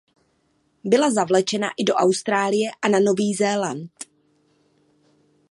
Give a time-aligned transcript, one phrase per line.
[0.83, 3.91] Byla zavlečena i do Austrálie a na Nový Zéland.